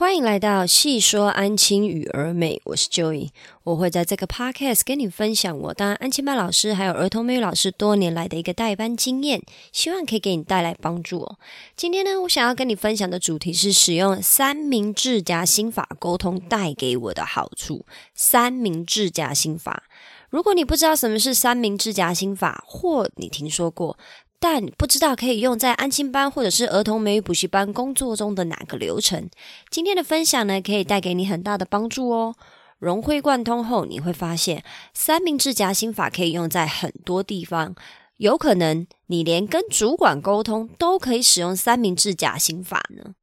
[0.00, 3.28] 欢迎来到细说安亲与儿美，我是 Joey，
[3.64, 9.42] 我会在这个 podcast 跟你分享我当安亲班老师还有儿童美语老师多年来的一个代班经验，
[9.72, 11.38] 希望可以给你带来帮助哦。
[11.76, 17.84] 今天呢，我想要跟你分享的主题是使用三明治夹心法沟通带给我的好处。
[18.14, 19.82] 三明治夹心法，
[20.30, 23.98] 如果你不知道什么是三明治夹心法，或你听说过。
[24.42, 29.28] 但不知道可以用在安亲班或者是儿童美语补习班工作中的哪个流程？
[29.68, 32.34] 今天的分享呢，可以带给你很大的帮助哦。
[32.78, 34.64] 融会贯通后，你会发现
[34.94, 37.74] 三明治夹心法可以用在很多地方。
[38.16, 43.14] 有可能你连跟主管沟通都可以使用三明治夹心法呢。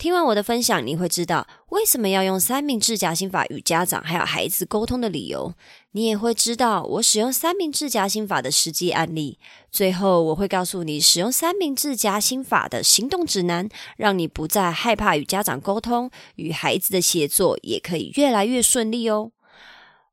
[0.00, 5.52] 听完我的分享，你会知道为什么要用三明治夹心法与家长还有孩子沟通的理由。
[5.90, 9.38] 你也会知道我使用三明治夹心法的实际案例。
[9.70, 13.68] 最后，我会告诉你使用三明治夹心法的行动指南，
[13.98, 19.32] 让你不再害怕与家长沟通，与孩子的协作也可以越来越顺利哦。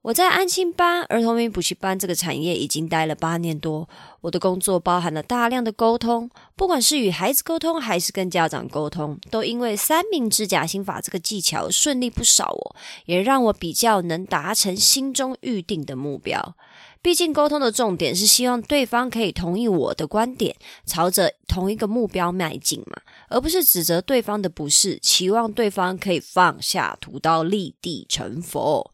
[0.07, 3.89] 我在安亲班、儿童英语补习班这个产业已经待了八年多。
[4.21, 16.55] 我的工作包含了大量的沟通，不管是与孩子沟通还是跟家长沟通，都因为三明治夹心法这个技巧顺利不少哦，也让我比较能达成心中预定的目标。
[17.01, 28.93] 毕竟沟通的重点是希望对方可以同意我的观点，朝着同一个目标迈进嘛，而不是指责对方的不是，期望对方可以放下屠刀立地成佛。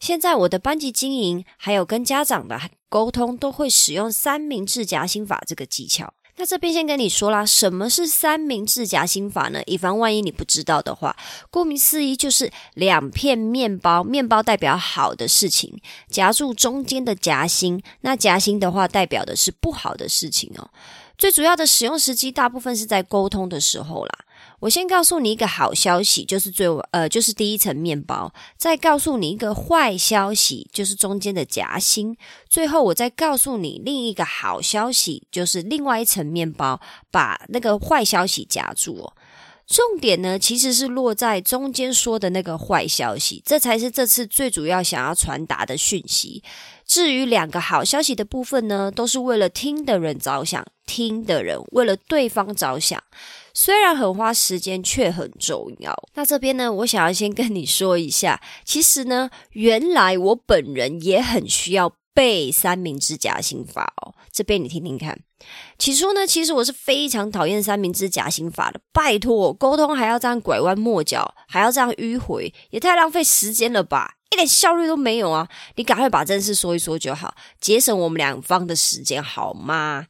[0.00, 6.14] 现在我的班级经营，还有跟家长的沟通，都会使用三明治夹心法这个技巧。
[6.40, 9.60] 那这边先跟你说啦，什么是三明治夹心法呢？
[9.66, 11.16] 以防万一你不知道的话，
[11.50, 17.82] 顾名思义就是两片面包，面包代表好的事情，夹住中间的夹心。
[18.02, 20.70] 那夹心的话，代表的是不好的事情哦。
[21.18, 24.18] 最主要的使用时机，大部分是在沟通的时候啦。
[24.60, 32.14] 我先告诉你一个好消息，就是最呃，就是第一层面包；再告诉你一个坏消息，就是中间的夹心；
[32.48, 36.80] 最后我再告诉你另一个好消息，就是另外一层面包
[37.10, 39.12] 把那个坏消息夹住哦。
[39.66, 46.42] 重点呢，其实是落在中间说的那个坏消息，这才是这次最主要想要传达的讯息。
[46.88, 53.00] 至于两个好消息的部分呢，都是为了听的人着想，听的人为了对方着想，
[53.52, 55.94] 虽然很花时间，却很重要。
[56.14, 64.14] 那这边呢，我想要先跟你说一下，其实呢，原来我本人也很需要背三明治夹心法哦。
[64.32, 65.20] 这边你听听看。
[65.78, 68.80] 起初呢，其实我是非常讨厌三明治夹心法的。
[68.94, 74.14] 拜托，沟通还要这样拐弯抹角，还要这样迂回，也太浪费时间了吧！
[74.30, 75.48] 一点效率都没有啊！
[75.76, 80.06] 你赶快把正事说一说就好，节省我们两方的时间好吗？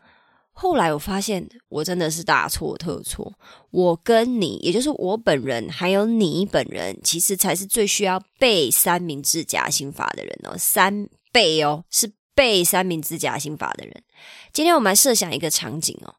[0.52, 3.32] 后来我发现，我真的是大错特错。
[3.70, 10.56] 我跟你，也就是我本人，还有你本人，其实才是最需要背三明治夹心法的人哦。
[10.58, 14.02] 三背哦，是背三明治夹心法的人。
[14.52, 16.16] 今天我们来设想一个场景哦。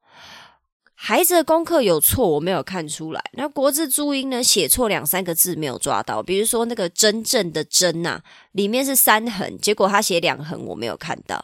[1.01, 3.23] 孩子的功课有错，我没有看出来。
[3.31, 4.43] 那国字注音呢？
[4.43, 6.21] 写错两三个字没有抓到。
[6.21, 8.19] 比如说那个“真正”的“真”呐，
[8.51, 11.43] 里面是三横，结果他写两横，我没有看到。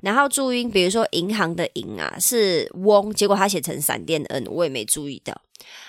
[0.00, 5.40] 然后注音，比如说银行的“银”啊，是“翁”，结果他写成闪电的 “n”，我也没注意到。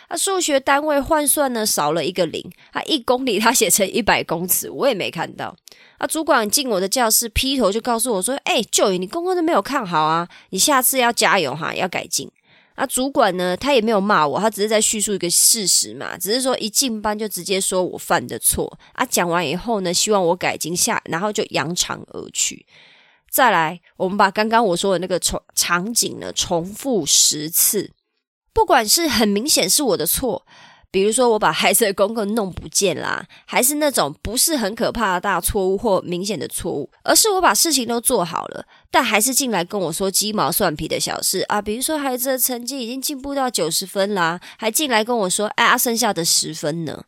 [0.09, 2.47] 那数学单位换算呢，少了一个零。
[2.71, 5.55] 他一公里他写成一百公尺，我也没看到。
[5.97, 12.29] 啊，主管进我的教室，劈头就告诉我说：“哎，舅爷，你功课都没有看好啊，你下次要加油哈，要改进。”
[12.77, 19.03] 啊，主管呢，他也没有骂我，他只是在叙述一个事实嘛，只是说一进班就直接说我犯的错啊。
[19.03, 22.67] 讲完以后呢，希望我改进下，然后就扬长而去。
[23.31, 27.91] 再来，我们把刚刚我说的那个重场景呢，重复十次，
[28.53, 30.45] 不管是很明显是我的错。
[30.89, 41.61] 比如说，我把孩子的功课弄不见啦， 还是那种不是很可怕的大错误或明显的错误，而是我把事情都做好了，但还是进来跟我说鸡毛蒜皮的小事啊。
[41.61, 47.03] 比如说，孩子的成绩已经进步到九十分啦，还进来跟我说，哎，啊，剩下的十分呢？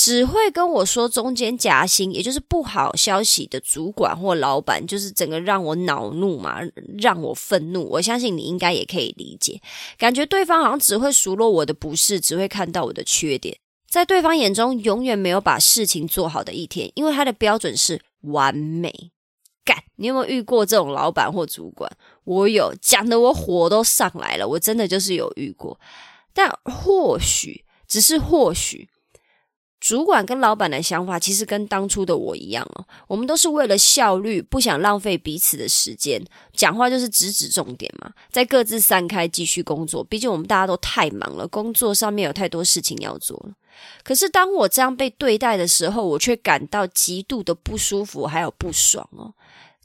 [0.00, 6.60] 只会跟我说中间夹心，也就是不好消息的主管或老板，就是整个让我恼怒嘛，
[6.98, 7.84] 让我愤怒。
[7.90, 9.60] 我相信你应该也可以理解，
[9.98, 13.58] 感觉对方好像只会数落我的不是，只会看到我的缺点，
[13.90, 19.10] 在对方眼中永远没有把事情做好的一天，因为他的标准是完美。
[19.64, 21.90] 干，你有没有遇过这种老板或主管？
[22.22, 25.80] 我有，讲的我火都上来了，我真的就是有遇过，
[26.32, 28.88] 但或许只是或许。
[29.80, 36.20] 主管跟老板的想法其实跟当初的我一样哦，我们都是为了效率，不想浪费彼此的时间，
[36.52, 40.02] 讲话就是直指重点嘛，在各自散开继续工作。
[40.02, 43.54] 毕竟我们大家都太忙了，工作上面有太多事情要做了。
[44.02, 49.32] 可是当我这样被对待的时候，我却感到极度的不舒服，还有不爽哦。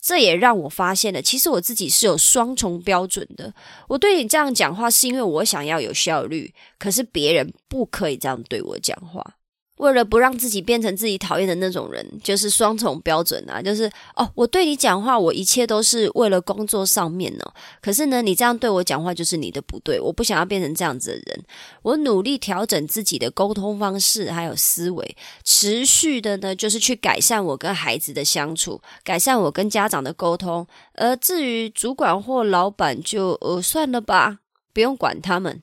[0.02, 3.54] 这也让我发现了，其实我自己是有双重标准的。
[3.88, 9.36] 我对你这样讲话，是因为我想要有效率，可是别人不可以这样对我讲话。
[9.84, 13.62] 为了不让自己变成自己讨厌的那种人，就是双重标准啊！
[13.62, 17.44] 就是哦，我对你讲话，我一切都是为了工作上面呢。
[17.82, 20.00] 可是呢，你这样对我讲话，就是你的不对。
[20.00, 21.44] 我不想要变成这样子的人，
[21.82, 30.66] 我努力调整自己的沟通方式还有思维，持续的呢，就是去改善我跟孩子的相处，改善我跟家长的沟通。
[30.94, 34.40] 而至于主管或老板，就呃算了吧，
[34.74, 35.62] 不用管他们。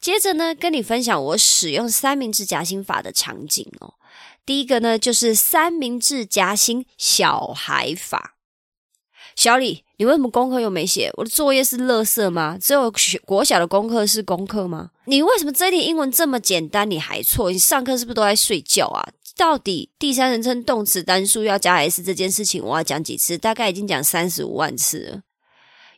[0.00, 3.94] 接着呢，跟你分享我使用三明治夹心法的场景哦。
[4.46, 8.36] 第一个呢，就是三明治夹心小孩法。
[9.36, 11.10] 小李，你为什么功课又没写？
[11.18, 12.58] 我的作业是垃圾吗？
[12.60, 12.92] 只有
[13.24, 14.90] 国小的功课是功课吗？
[15.04, 17.50] 你为什么这题英文这么简单，你还错？
[17.52, 19.08] 你上课是不是都在睡觉啊？
[19.36, 23.38] 到底第三人称动词单数要加 s 这件事情，我要讲几次？
[23.38, 25.20] 大概已经讲三十五万次了。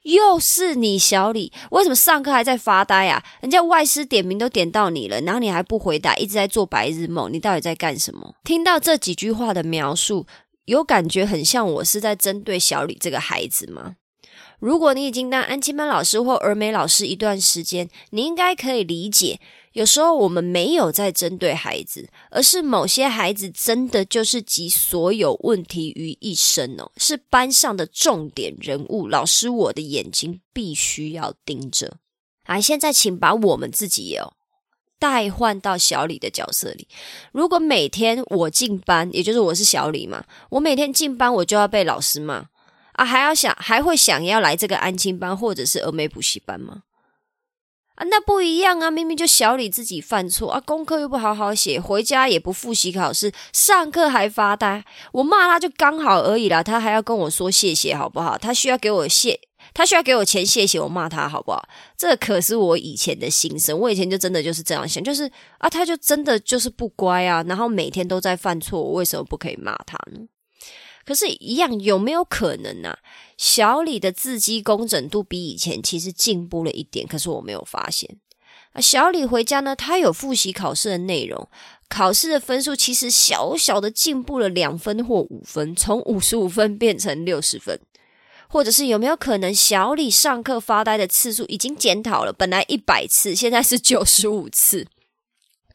[0.03, 3.23] 又是你，小李，为什么上课还在发呆啊？
[3.41, 8.35] 人家外师点名都点到你了，然后你还不回答，一直在做白日梦，你到底在干什么？
[8.45, 10.27] 听到这几句话的描述，
[10.65, 13.95] 有感觉很像我是在针对小李这个孩子吗？
[14.62, 19.41] 如果你已经当安亲班老师或儿美老师一段时间，你应该可以理解。
[19.73, 29.09] 有时候我们没有在针对孩子，而是某些孩子真的就是集所有问题于一身哦，是班上的重点人物。
[29.09, 31.97] 老师，我的眼睛必须要盯着。
[32.47, 34.35] 来，现在请把我们自己哦
[35.00, 36.87] 代换到小李的角色里。
[37.32, 42.47] 如果每天我进班，也就是我是小李嘛，我每天进班我就要被老师骂
[42.93, 46.83] 啊，还要想还会想要来这个安亲班或者是峨眉补习班吗？
[47.94, 48.91] 啊，那不一样啊！
[48.91, 54.83] 明明就小李自己犯错啊，功课又不好好写，回家也不复习考试，上课还发呆。
[55.12, 58.39] 我骂他就刚好而已啦，他还要跟我说谢谢，好不好？
[58.39, 59.39] 他需要给我谢，
[59.75, 61.69] 他需要给我钱，谢谢我骂他，好不好？
[61.94, 70.21] 这可是我以前的心声，我以前就真的就是这样想，就是啊，他就真的就是不乖啊，然后每天都在犯错，我为什么不可以骂他呢？
[71.05, 72.97] 可是，一样有没有可能呢？
[73.37, 78.19] 小李的字迹工整度比以前其实进步了一点，可是我没有发现。
[78.73, 81.49] 啊，小李回家呢，他有复习考试的内容，
[81.89, 87.79] 考试的分数其实小小的进步了两分或五分，从五十五分变成六十分。
[88.49, 94.87] 或者是有没有可能，小李上课发呆的次数已经检讨了，本来一百次，现在是九十五次。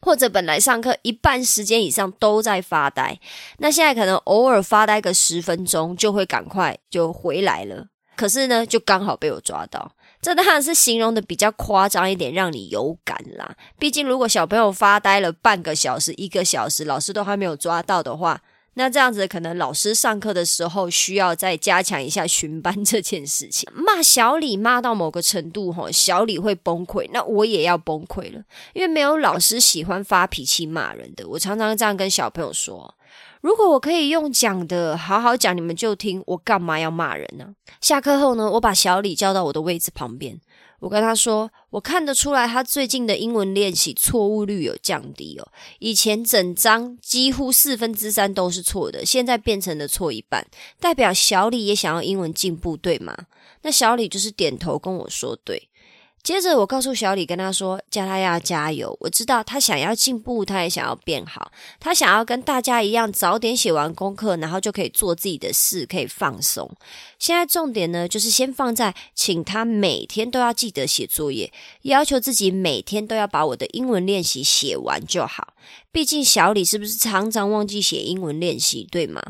[0.00, 3.18] 或者本来上课一半时间以上都在发呆，
[3.58, 7.86] 那现在可能偶尔发呆个十分钟就会赶快就回来了。
[8.16, 13.54] 可是呢，就刚好被我抓到，这当然是形容的比较夸张一点，让你有感啦。
[13.78, 18.40] 毕竟如果小朋友发呆了半个小时、一个小时，老师都还没有抓到的话。
[18.78, 23.68] 那这样子，可能老师上课的时候需要再加强一下巡班这件事情。
[23.74, 28.40] 骂小李骂到某个程度，哈，小李会崩溃，那我也要崩溃了，
[28.74, 31.26] 因为没有老师喜欢发脾气骂人的。
[31.26, 32.94] 我常常这样跟小朋友说：
[33.40, 37.52] 如果我可以用讲的好好讲，你们就听，我干嘛要骂人呢？
[37.80, 40.40] 下课后呢，我把小李叫到我的位置旁边。
[40.80, 45.48] 我跟他说，我看得出来，他最近的英文练习错误率有降低哦。
[45.80, 50.46] 以前整张几乎四分之三都是错的，现在变成了错一半，
[50.78, 53.16] 代表小李也想要英文进步，对吗？
[53.62, 55.67] 那小李就是点头跟我说对。
[56.22, 58.94] 接着我告诉小李，跟他说：“叫他要加油。
[59.00, 66.70] 我知道他想要进步，他也想要变好，他想要跟大家一样早点写完功课，然后就可以做自己的事，可以放松。
[67.18, 71.50] 现在重点呢，就是先放在请他每天都要记得写作业，
[71.82, 75.54] 要求自己每天都要把我的英文练习写完就好。
[75.90, 79.22] 毕竟小李是不是常常忘记写英文练习，对吗？”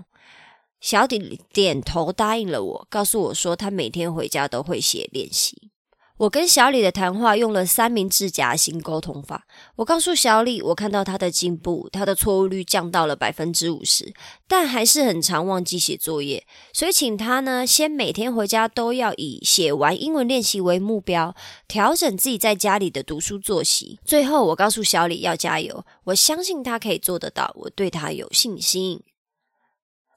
[0.80, 5.70] 小李点头答应了我，告诉我说他每天回家都会写练习。
[6.18, 9.46] 我跟小李的谈话用了三明治夹心沟通法。
[9.76, 14.12] 我告诉小李，我看到他的进步，他的错误率降到了百分之五十，
[14.48, 21.36] 但还是很常忘记写作业，所以请他呢，先每天回家都要以写完英文练习为目标，
[21.68, 24.00] 调整自己在家里的读书作息。
[24.04, 29.00] 最后，我告诉小李要加油，我相信他可以做得到，我对他有信心。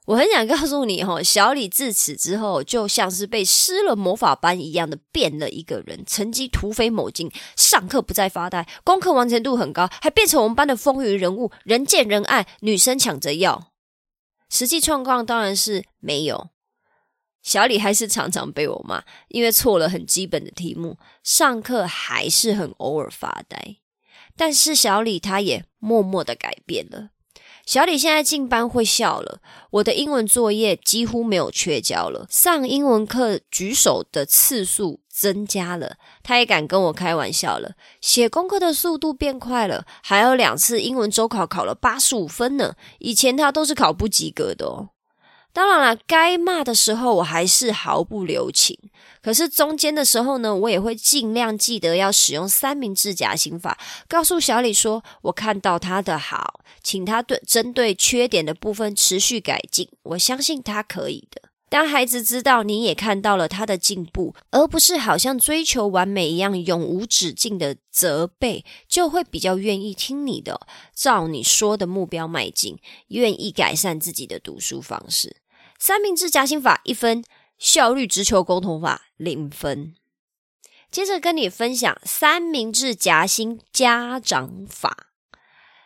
[0.06, 13.70] 我很想告诉你，哈， 小李自此之后就像是被施了魔法般一样的变了一个人，成绩突飞猛进，上课不再发呆，功课完成度很高，还变成我们班的风云人物，人见人爱，女生抢着要。
[14.50, 16.50] 实际状况当然是没有，
[17.40, 23.76] 小李还是常常被我骂，因为错了很基本的题目，上课还是很偶尔发呆。
[24.36, 27.11] 但是小李他也默默的改变了。
[27.64, 29.40] 小李现在进班会笑了，
[29.70, 44.88] 我的英文作业几乎没有缺交了，上英文课举手的次数增加了，他也敢跟我开玩笑了，写功课的速度变快了，还有两次英文周考考了八十五分呢，以前他都是考不及格的哦。
[45.52, 48.78] 当然了，该骂的时候我还是毫不留情。
[49.20, 53.78] 可是中间的时候呢，我也会尽量记得要使用三明治夹心法，
[54.08, 59.88] 告诉小李说：“我看到他的好，请他对针对缺点的部分持续改进。
[60.04, 61.50] 我相信他可以的。
[61.68, 70.60] 当孩子知道你也看到了他的进步，而不是好像追求完美一样永无止境的责备，就会比较愿意听你的，
[70.94, 72.78] 照你说的目标迈进，
[73.08, 75.36] 愿意改善自己的读书方式。”
[75.84, 77.24] 三明治夹心法一分，
[77.58, 79.96] 效率直球沟通法零分。
[80.92, 85.11] 接着跟你分享三明治夹心家长法，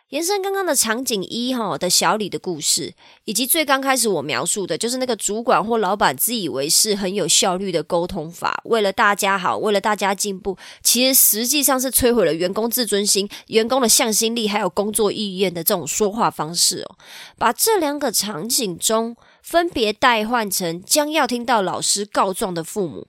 [0.09, 2.93] 延伸刚刚的场景一哈的小李的故事，
[3.25, 16.95] 以及最刚开始我描述的，就是那个主管或老板自以为是很有效率的沟通法，为了大家好，为了大家进步，其实实际上是摧毁了员工自尊心、员工的向心力，还有工作意愿的这种说话方式哦。
[17.37, 19.15] 把这两个场景中。
[19.39, 23.07] 分别代换成将要听到老师告状的父母，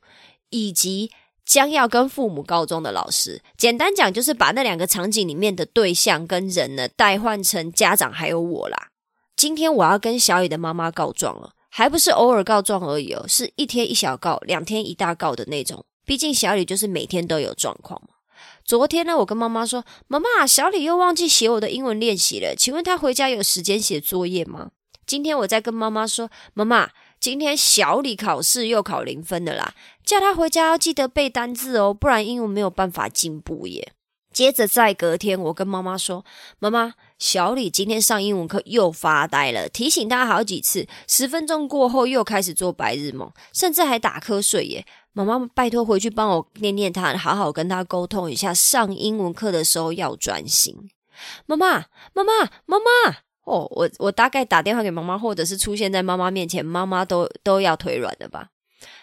[0.51, 1.11] 以及
[1.49, 3.41] 将要跟父母告状的老师。
[3.57, 8.89] 简单讲，就是把那两个场景里面的对象跟人呢，代换成家长还有我啦。
[9.35, 15.87] 今天我要跟小雨的妈妈告状了，还不是偶尔告状而已哦，是一天一小告，两天一大告的那种。
[16.05, 18.09] 毕竟小李就是每天都有状况嘛。
[18.63, 24.71] 昨天呢，我跟妈妈说：“妈妈，小李又忘记写我的英文练习了，请问他回家有时间写作业吗？”
[25.07, 33.93] 今天我在跟妈妈说：“妈妈，今天小李考试又考零分的啦，叫他回家要记得背单字哦，不然英文没有办法进步耶。”
[34.31, 36.25] 接着在隔天，我跟妈妈说
[36.61, 44.87] ：“妈妈，小李今天上英文课又发呆了，提醒他好几次，十分钟过后又开始做白日梦，甚至还打瞌睡耶。
[45.13, 50.89] 妈妈，拜托回去帮我念念他，好好跟他沟通一下，上英文课的时候要专心。”
[51.47, 53.28] 妈妈，妈妈，妈妈。
[53.49, 58.51] 哦，我我大概打电话给妈妈，或者是出现在妈妈面前，妈妈都都要腿软的吧。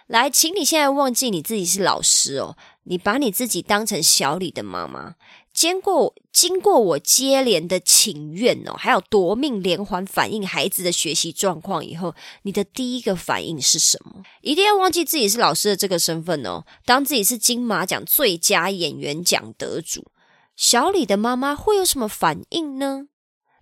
[0.08, 5.16] 来，请你现在忘记你自己是老师哦，你把你自己当成小李的妈妈。
[5.52, 14.22] 经过经过我接连的请愿哦，还有夺命连环反映孩子的学习状况以后，你的第一个反应是什么？
[14.42, 20.06] 一定要忘记自己是老师的这个身份哦，当自己是金马奖最佳演员奖得主，
[20.56, 23.08] 小李的妈妈会有什么反应呢？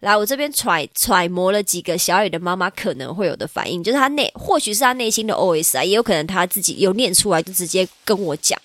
[0.04, 8.60] 来，我这边揣揣摩了几个小雨的妈妈可能会有的反应，就是他内或许是他内心的 OS 啊，也有可能他自己有念出来，就直接跟我讲。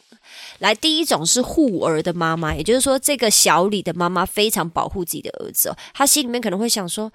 [0.59, 7.13] 来，第一种是护儿的妈妈，也就是说，这个小李的妈妈非常保护自己的儿子哦，他心里面可能会想说，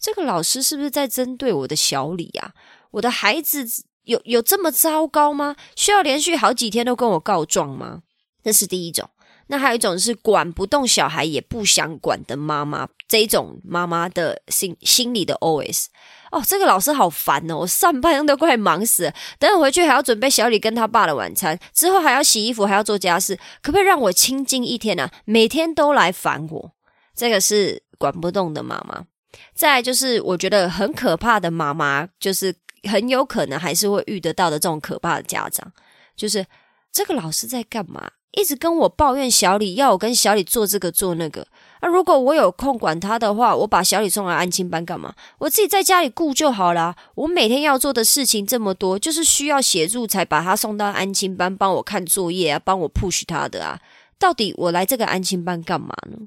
[0.00, 2.52] 这个老师是不是在针对我的小李啊？
[2.92, 3.66] 我的孩子
[4.04, 5.54] 有有这么糟糕吗？
[5.76, 8.00] 需要连续好几天都跟我告状吗？
[8.42, 9.10] 这是第一种。
[9.48, 15.86] 那还有一种是管不动小孩也不想管的妈妈，这一种妈妈的心心里的 OS
[16.30, 25.10] 哦，这个老师好烦哦，我上班都快忙死了，等我回去还要准备小李跟他爸的晚餐，之后还要洗衣服，还要做家事，可不可以让我清静一天呢？
[25.24, 26.72] 每天都来烦我，
[27.14, 29.06] 这个是管不动的妈妈。
[29.54, 32.54] 再就是我觉得很可怕的妈妈，就是
[32.90, 35.72] 很有可能还是会遇得到的这种可怕的家长，
[36.14, 36.44] 就是
[36.92, 38.10] 这个老师在干嘛？
[38.32, 41.46] 一直跟我抱怨小李，要我跟小李做这个做那个。
[41.80, 45.14] 那如果我有空管他的话，我把小李送来安亲班干嘛？
[45.38, 46.94] 我自己在家里顾就好啦。
[47.14, 53.80] 我每天要做的事情这么多，就是需要协助才把他送到安亲班，帮我看作业啊，帮我 push 他的啊。
[54.18, 56.18] 到底我来这个安亲班干嘛呢？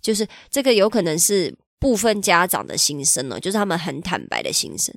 [0.00, 4.94] 就是这个有可能是部分家长的心声哦，就是他们很坦白的心声。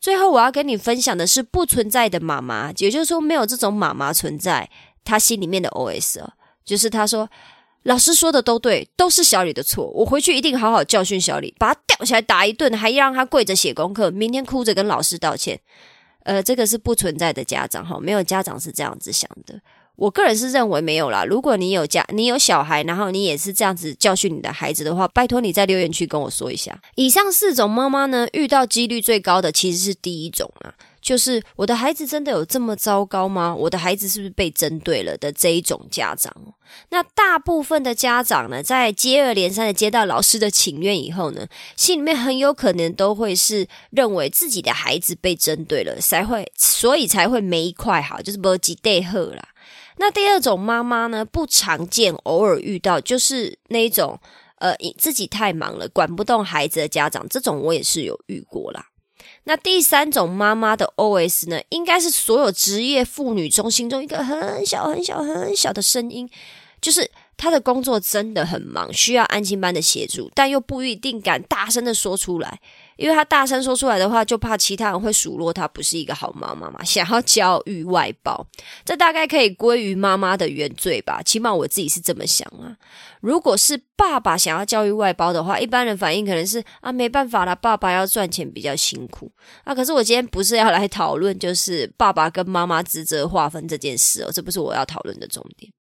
[0.00, 4.68] 最后我要跟你分享的是不存在的妈妈，也就是说没有这种妈妈存在。
[5.04, 7.28] 他心里面的 OS 啊，就是他说
[7.84, 15.60] 老师说的都对，都是小李的错，我回去一定好好教训小李，把他吊起来打一顿，还让他跪着写功课，明天哭着跟老师道歉。
[16.24, 19.60] 呃，这个是不存在的家长哈，没有家长是这样子想的。
[19.96, 21.24] 我个人是认为没有啦。
[21.24, 26.80] 如果你有家，你有小孩，然后你也是这样子教训你的孩子的话，拜托你在留言区跟我说一下。
[26.94, 33.52] 以上四种妈妈呢，遇到几率最高的其实是第一种啊，就是我的孩子真的有这么糟糕吗？
[33.54, 36.32] 我的孩子是不是被针对了的这一种家长？
[36.90, 49.48] 那大部分的家长呢，在接二连三的接到老师的请愿以后呢，心里面很有可能都会是认为自己的孩子被针对了，才会所以才会没一块好，就是不几对贺啦。
[49.96, 54.18] 那第二种妈妈呢，不常见，偶尔遇到，就是那一种，
[54.56, 58.86] 呃，自己太忙了，管不动孩子的家长，这种我也是有遇过啦。
[59.44, 66.28] 那第三种妈妈的 OS 呢，应该是所有职业妇女中心中一个很小很小很小的声音，
[66.80, 72.60] 就是她的工作真的很忙，需要安静班的协助，但又不一定敢大声的说出来。
[72.96, 78.46] 因为他大声说出来的话，就怕其他人会数落他不是一个好妈妈嘛， 想要教育外包，
[78.84, 81.22] 这大概可以归于妈妈的原罪吧。
[81.22, 82.76] 起码我自己是这么想啊。
[83.20, 89.30] 如果是爸爸想要教育外包的话，一般人反应可能是啊，没办法了，爸爸要赚钱比较辛苦
[89.64, 89.74] 啊。
[89.74, 95.72] 可是我今天不是要来讨论就是爸爸跟妈妈职责划分这件事哦，这不是我要讨论的重点。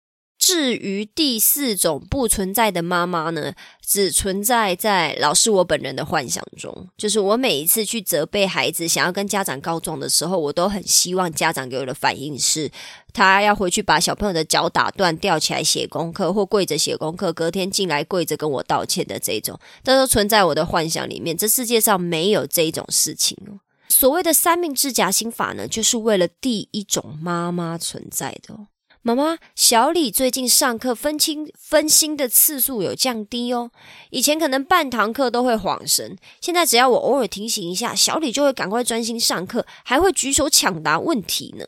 [0.41, 3.53] 至于第四种不存在的妈妈呢，
[3.85, 6.89] 只存在在老师我本人的幻想中。
[6.97, 12.71] 就是我每一次去责备孩子，想要跟家长告状的时候，我都很希望家长给我的反应是，
[13.13, 21.37] 他要回去把小朋友的脚打断，吊起来写功课，或跪着写功课，隔天进来跪着跟我道歉的这种，这都存在我的幻想里面。
[21.37, 23.61] 这世界上没有这种事情哦。
[23.89, 28.57] 所谓的三命制夹心法呢，就是为了第一种妈妈存在的。
[29.03, 33.71] 妈妈，小李最近上课分清分心的次数有降低哦。
[34.11, 41.65] 以前可能半堂课都会晃神，现在只要我偶尔提醒一下，小李就会赶快专心上课，还会举手抢答问题呢。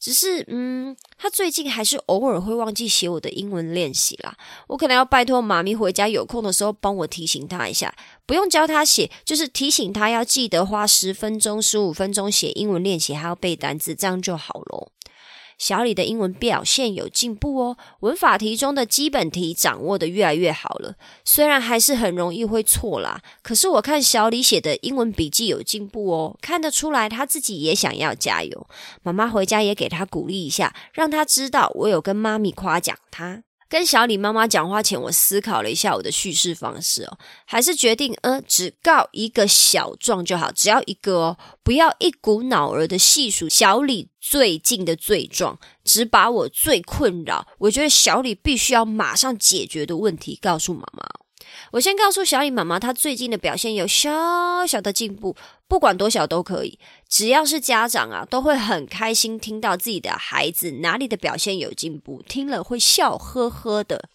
[0.00, 4.34] 只是，嗯，他最近还是偶尔会忘记写我的英文练习啦。
[4.68, 7.94] 我可能要拜托妈咪回家有空的时候帮我提醒他一下，
[8.26, 14.88] 不用教他写，就是提醒他要记得花十分钟、十五分钟写英文练习，还要背单词，这样就好喽。
[15.58, 20.94] 小李的英文表现有进步哦，文法题中的基本题掌握的越来越好了。
[21.24, 28.66] 虽然还是很容易会错啦，可是我看小李写的英文笔记有进步哦，看得出来他自己也想要加油。
[29.02, 33.44] 妈妈回家也给他鼓励一下，让他知道我有跟妈咪夸奖他。
[33.72, 51.08] 跟小李妈妈讲话前，我思考了一下我的叙事方式哦，还是决定，呃，只告一个小状就好，只要一个哦，不要一股脑儿的细数小李最近的罪状，只把我最困扰，我觉得小李必须要马上解决的问题告诉妈妈。
[51.72, 55.36] 我先告诉小李妈妈，她最近的表现有小小的进步，
[55.66, 56.78] 不管多小都可以。
[57.08, 64.08] 只要是家长啊，都会很开心听到自己的孩子哪里的表现有进步，听了会笑呵呵的。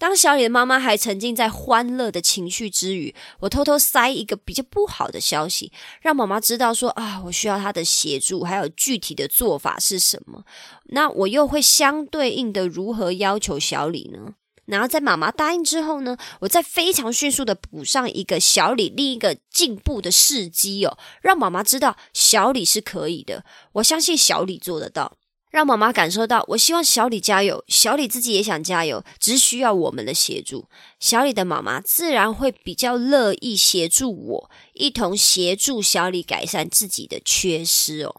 [0.00, 10.44] 当小李的妈妈还沉浸在欢乐的情绪之余，我偷偷塞一个比较不好的消息，让妈妈知道说啊，我需要她的协助，还有具体的做法是什么。
[10.90, 14.34] 那我又会相对应的如何要求小李呢？
[14.68, 25.16] 然后在妈妈答应之后呢，我再非常迅速的补上一个小李另一个进步的事迹哦，让妈妈知道小李是可以的，我相信小李做得到，
[25.50, 30.68] 让妈妈感受到我希望小李加油，小李自己也想加油，只需要我们的协助，
[31.00, 38.14] 小李的妈妈自然会比较乐意协助我，一同协助小李改善自己的缺失哦。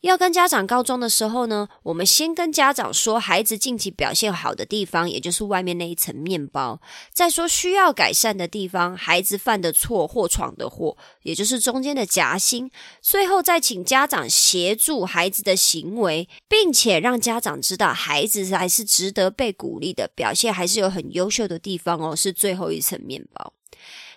[0.00, 6.80] 要跟家长告状的时候呢，我们先跟家长说孩子近期表现好的地方，也就是外面那一层面包；
[7.12, 12.68] 再说需要改善的地方，孩子犯的错或闯的祸，也就是中间的夹心；
[13.02, 23.52] 最后再请家长协助孩子的行为，并且让家长知道孩子还是值得被鼓励的，表现还是有很优秀的地方哦，是最后一层面包。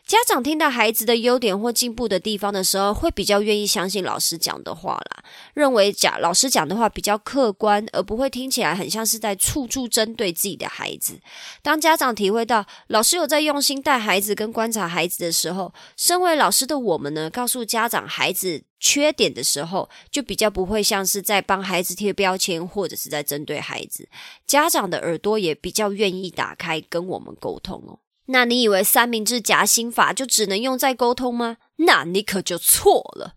[0.06, 11.20] 家长听到孩子的优点或进步的地方的时候，会比较愿意相信老师讲的话啦，认为讲老师讲的话比较客观，而不会听起来很像是在处处针对自己的孩子。
[11.62, 24.10] 当家长体会到老师有在用心带孩子跟观察孩子的时候，身为老师的我们呢，告诉家长孩子缺点的时候，就比较不会像是在帮孩子贴标签，或者是在针对孩子。
[24.46, 28.03] 家长的耳朵也比较愿意打开，跟我们沟通哦。
[28.28, 31.58] 那你以为三明治夹心法就只能用在沟通吗？
[31.78, 33.36] 那你可就错了。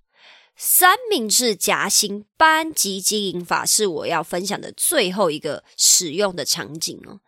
[0.57, 7.21] 三明治夹心班级经营法是我要分享的最后一个使用的场景哦。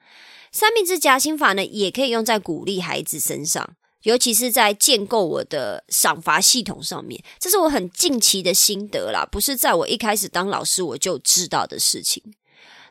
[0.51, 7.23] 三明治夹心法呢，也可以用在鼓励孩子身上，尤其是在建构我的赏罚系统上面。
[7.39, 12.23] 这是我很近期的心得啦，不是在我一开始当老师我就知道的事情。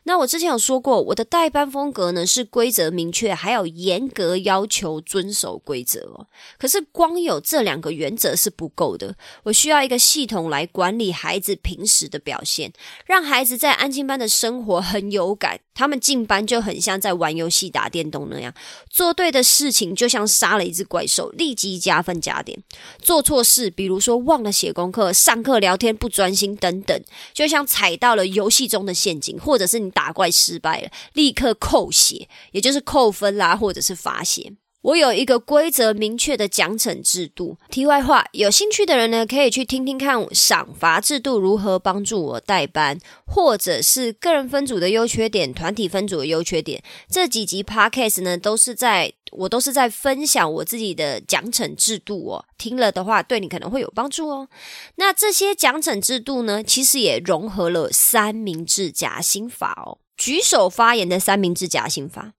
[0.08, 6.26] 那我之前有说过，我的代班风格呢是规则明确，还有严格要求遵守规则哦。
[6.58, 12.72] 可是光有这两个原则是不够的，我需要一个系统来管理孩子平时的表现，
[13.04, 15.60] 让孩子在安静班的生活很有感。
[15.74, 18.52] 他们进班就很像在玩游戏、打电动那样，
[18.90, 22.58] 做对的事情就像杀了一只怪兽，立即加分加点；
[23.00, 27.00] 做错事，比如说忘了写功课、上课聊天不专心等等，
[27.32, 34.52] 就像踩到了游戏中的陷阱，或者是你打怪失败了，立刻扣血，也就是扣分啦，或者是罚血。
[34.82, 37.58] 我有一个规则明确的奖惩制度。
[37.68, 46.82] 题外话，有兴趣的人呢，可以去听听看赏罚制度如何帮助我代班，或者是个人分组的优缺点、团体分组的优缺点。
[47.10, 52.44] 这几集 podcast 呢，都是在我都是在分享我自己的奖惩制度哦。
[52.56, 54.48] 听了的话，对你可能会有帮助哦。
[54.94, 59.98] 那这些奖惩制度呢，其实也融合了三明治夹心法哦。
[60.16, 62.32] 举手发言的三明治夹心法。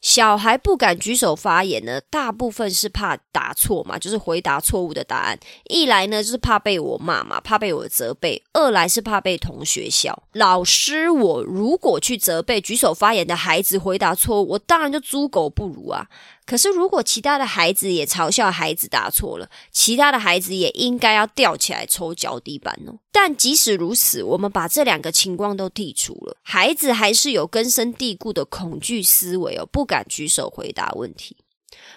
[0.00, 5.38] 小孩不敢举手发言呢，大部分是怕答错嘛，就是回答错误的答案。
[5.68, 10.22] 一来呢，就是怕被我骂嘛，怕被我责备；二来是怕被同学笑。
[10.32, 16.06] 老师，我如果去责备举手发言的孩子回答错误，我当然就猪狗不如啊。
[16.44, 22.94] 可是如果其他的孩子也嘲笑孩子答错了，其他的孩子也应该要吊起来抽脚底板哦。
[23.10, 31.36] 但即使如此，我们把这两个情况都剔除了，孩子还是有根深蒂固的恐惧思维哦，不敢举手回答问题。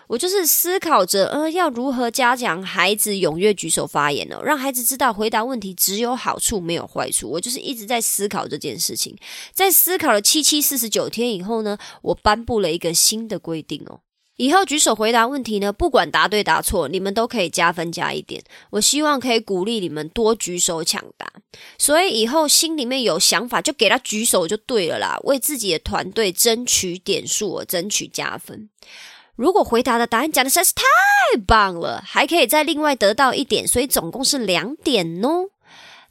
[0.07, 4.41] 我就是思考着，呃，要如何加强孩子踊跃举手发言呢？
[4.43, 7.29] 让孩子知道回答问题只有好处没有坏处。
[7.29, 9.15] 我就是一直在思考这件事情，
[9.53, 14.01] 在思考了七七四十九天以后呢，我颁布了一个新的规定哦。
[14.39, 18.41] 以后举手回答问题呢，不管答对答错，你们都可以加分加一点。
[18.69, 21.29] 我希望可以鼓励你们多举手抢答，
[21.77, 28.69] 所以以后心里面有想法就给他举手就对了啦，为自己的团队争取点数，争取加分。
[29.35, 30.83] 如果回答的答案讲的实在是太
[31.45, 35.49] 棒了，还可以再另外得到一点，所以总共是两点哦。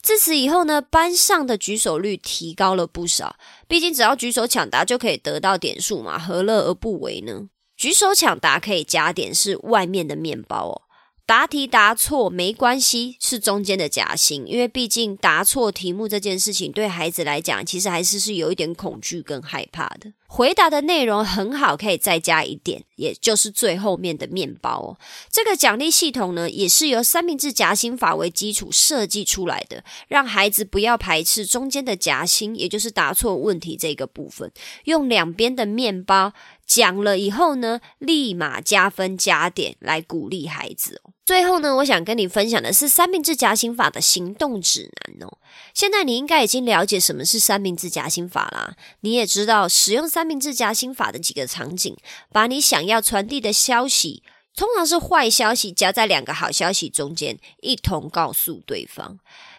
[0.02, 3.36] 自此以后呢，班上的举手率提高了不少。
[3.66, 7.48] 毕竟只要举手抢答就可以得到点数嘛，何乐而不为呢？
[7.78, 10.82] 举手抢答可以加点是外面的面包哦，
[11.24, 20.12] 答题答错没关系，是中间的夹心，因为毕竟答错题目这件事情对孩子来讲，其实还是是有一点恐惧跟害怕的。
[20.26, 24.98] 回答的内容很好，可以再加一点，也就是最后面的面包哦。
[25.30, 34.50] 这个奖励系统呢，也是由三明治夹心法为基础设计出来的，让孩子不要排斥中间的夹心，也就是答错问题这个部分，
[34.84, 36.32] 用两边的面包。
[36.68, 41.10] 讲了以后呢，立马加分加点来鼓励孩子哦。
[41.24, 45.38] 最后呢，我想跟你分享的是三明治夹心法的行动指南哦。
[45.72, 51.96] 现在你应该已经了解什么是三明治夹心法啦，你也知道使用三明治夹心法的几个场景，
[52.30, 54.22] 把你想要传递的消息，
[54.54, 59.18] 通常是坏消息夹在两个好消息中间，一同告诉对方。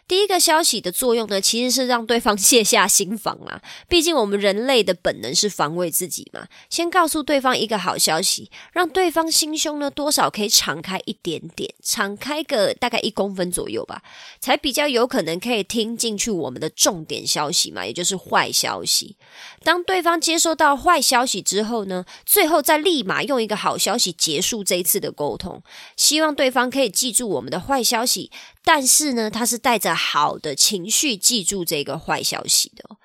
[0.09, 3.61] 第一个消息的作用呢，其实是让对方卸下心防啊。
[3.87, 6.47] 毕竟我们人类的本能是防卫自己嘛。
[6.67, 14.01] 先告诉对方一个好消息，让对方心胸呢多少可以敞开一点点，敞开个大概一公分左右吧，
[14.39, 19.15] 才比较有可能可以听进去我们的重点消息嘛，也就是坏消息。
[19.63, 25.61] 当对方接收到坏消息之后呢，最后再立马用一个好消息结束这一次的沟通，
[25.95, 28.31] 希望对方可以记住我们的坏消息。
[28.63, 32.97] 但是呢，他是带着好的情绪记住这个坏消息的。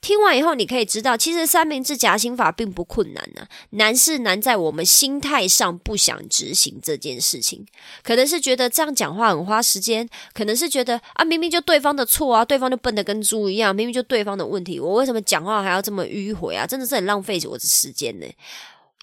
[0.00, 7.64] 听完以后，你可以知道，其实三明治夹心法并不困难呢，难是难在我们心态上不想执行这件事情。
[8.02, 16.66] 可能是觉得这样讲话很花时间，可能是觉得啊，明明就对方的错啊，对方就笨的跟猪一样，明明就对方的问题，我为什么讲话还要这么迂回啊？
[16.66, 18.26] 真的是很浪费我的时间呢。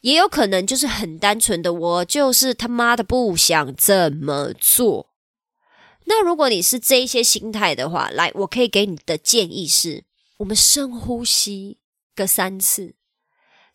[0.03, 5.10] 也有可能就是很单纯的，我就是他妈的不想这么做。
[6.05, 10.03] 那如果你是这一些心态的话，来，我可以给你的建议是：
[10.37, 11.77] 我们深呼吸
[12.15, 12.95] 个三次，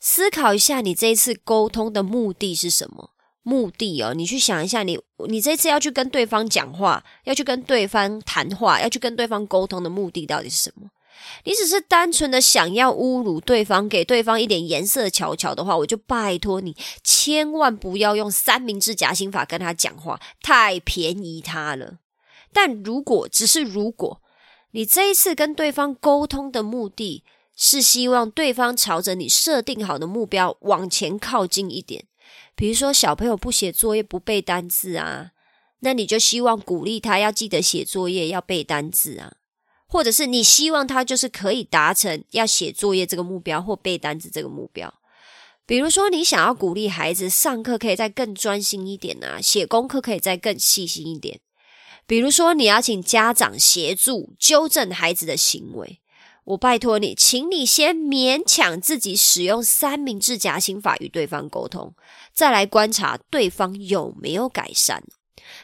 [0.01, 3.11] 思考一下你这一次沟通的目的是什么？
[3.43, 10.91] 目的哦，你去想一下，你你这次要去跟对方讲话，要去跟对方谈话，要去跟对方沟通的目的到底是什么？
[11.45, 21.99] 你只是单纯的想要侮辱对方，给对方一点颜色瞧瞧的话，我就拜托你，千万不要用三明治夹心法跟他讲话，太便宜他了。
[22.53, 24.21] 但如果只是如果，
[24.73, 32.05] 你这一次跟对方沟通的目的是希望对方朝着你设定好的目标往前靠近一点，
[32.55, 35.33] 比如说小朋友不写作业不背单字啊，
[35.81, 39.35] 那你就希望鼓励他要记得写作业要背单字啊，
[39.87, 44.93] 或者是你希望他就是可以达成要写作业这个目标或背单词这个目标。
[45.65, 51.41] 比如说，你想要鼓励孩子上课可以再更专心一点啊，写功课可以再更细心一点。
[52.07, 56.01] 比如说，你要请家长协助纠正孩子的行为，
[56.45, 61.95] 我拜托你，请你先勉强自己使用三明治夹心法与对方沟通，
[62.33, 65.03] 再来观察对方有没有改善。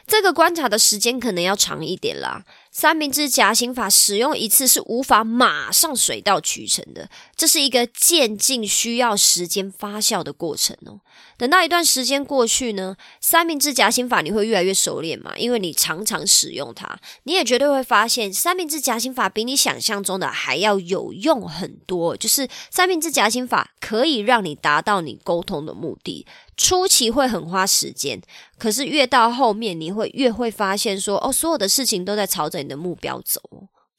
[0.07, 2.45] 这个观察的时间可能要长一点啦。
[2.71, 11.01] 三明治夹心法使用一次是无法马上水到渠成的，这是一个渐进、需要时间发酵的过程哦。
[11.37, 15.33] 等到一段时间过去呢，三明治夹心法你会越来越熟练嘛？
[15.35, 22.15] 因为你常常使用它，你也绝对会发现三明治夹心法比你想象中的还要有用很多。
[22.15, 26.25] 就是三明治夹心法可以让你达到你沟通的目的。
[26.55, 28.21] 初期会很花时间，
[28.59, 33.41] 可是越到后面，你会越会发现说，哦，所有的事情都在朝着你的目标走。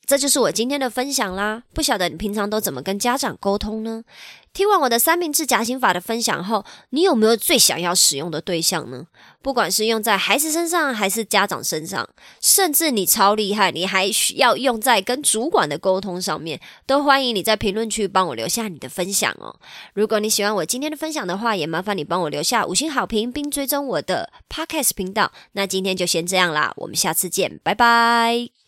[0.06, 1.62] 这就是我今天的分享啦。
[1.72, 4.04] 不晓得你平常都怎么跟家长沟通呢？
[4.52, 9.06] 听完我的三明治夹心法的分享后，你有没有最想要使用的对象呢？
[9.42, 12.08] 不管是用在孩子身上，还是家长身上，
[12.40, 19.56] 甚至你超厉害，你还需要用在跟主管的沟通上面，都欢迎你在评论区帮我留下你的分享哦。
[19.92, 25.32] 如果你喜欢我今天的分享的话，也麻烦你帮我留下五星好评，并追踪我的 Podcast 频道。
[25.52, 28.63] 那今天就先这样啦，我们下次见，拜拜。